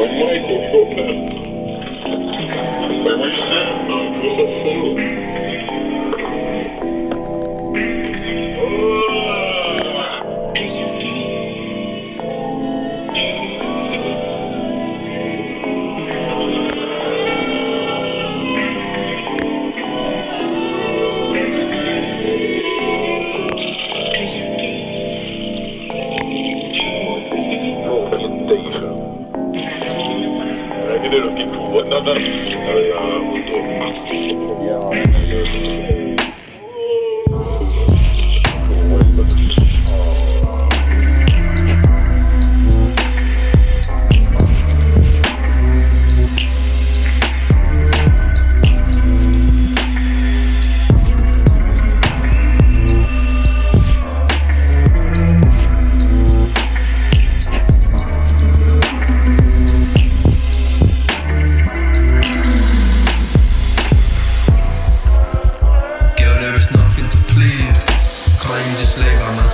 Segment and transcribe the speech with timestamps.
[0.00, 1.42] Foi muito, foi muito,
[2.02, 3.44] foi muito, foi muito,
[3.84, 5.09] foi muito, foi muito,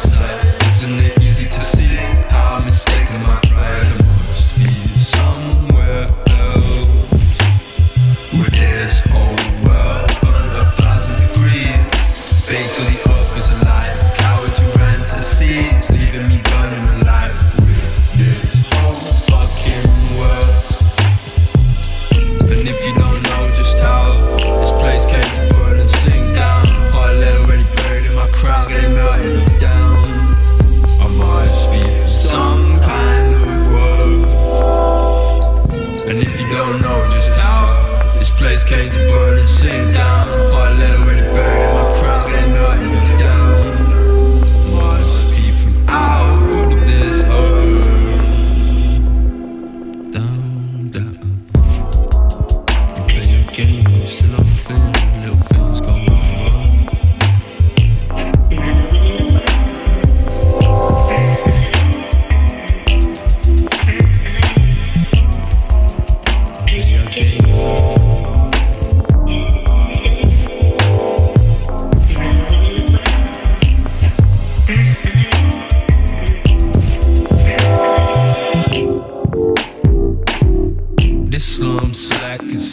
[0.05, 1.16] isn't it?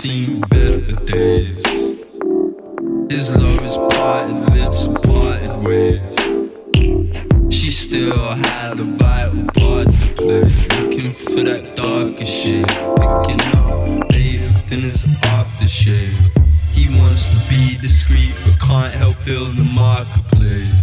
[0.03, 1.66] seen better days.
[3.09, 6.14] His love is parted lips, parted ways.
[7.50, 8.18] She still
[8.50, 10.44] had a vital part to play.
[10.78, 15.02] Looking for that darker shade, picking up bathed in his
[15.38, 16.12] aftershave.
[16.74, 20.82] He wants to be discreet, but can't help fill the marketplace.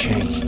[0.00, 0.39] Change.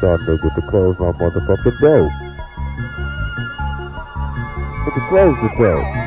[0.00, 2.10] Told y'all niggas to close my motherfucking door.
[4.84, 6.05] Nigga, close the door.